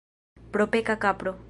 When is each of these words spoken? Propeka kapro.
Propeka 0.53 0.95
kapro. 1.03 1.33